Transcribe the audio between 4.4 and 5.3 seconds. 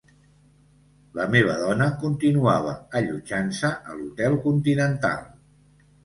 Continental